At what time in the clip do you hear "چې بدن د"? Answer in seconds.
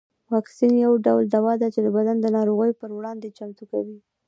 1.73-2.27